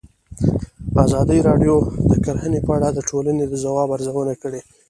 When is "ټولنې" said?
3.09-3.43